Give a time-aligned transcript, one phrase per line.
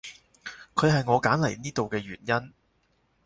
[0.73, 2.53] 佢係我揀嚟呢度嘅原因